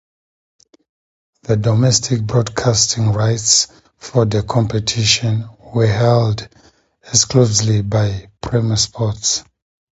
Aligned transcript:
The 1.43 1.57
domestic 1.57 2.23
broadcasting 2.23 3.11
rights 3.13 3.67
for 3.97 4.25
the 4.25 4.41
competition 4.41 5.47
were 5.75 5.85
held 5.85 6.49
exclusively 7.03 7.83
by 7.83 8.31
Premier 8.41 8.77
Sports. 8.77 9.43